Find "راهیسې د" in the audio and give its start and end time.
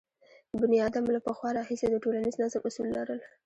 1.57-1.95